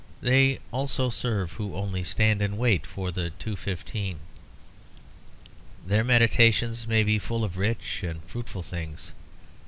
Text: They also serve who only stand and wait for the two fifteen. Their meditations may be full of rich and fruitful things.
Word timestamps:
They 0.21 0.57
also 0.71 1.11
serve 1.11 1.51
who 1.51 1.75
only 1.75 2.03
stand 2.03 2.41
and 2.41 2.57
wait 2.57 2.87
for 2.87 3.11
the 3.11 3.29
two 3.29 3.55
fifteen. 3.55 4.17
Their 5.85 6.03
meditations 6.03 6.87
may 6.87 7.03
be 7.03 7.19
full 7.19 7.43
of 7.43 7.55
rich 7.55 8.01
and 8.01 8.23
fruitful 8.23 8.63
things. 8.63 9.11